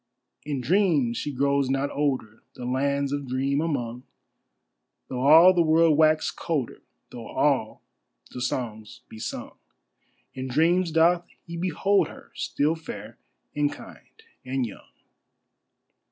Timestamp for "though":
5.09-5.19, 7.11-7.27